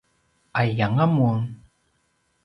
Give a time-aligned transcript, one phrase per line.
[0.61, 1.41] ’aiyanga mun?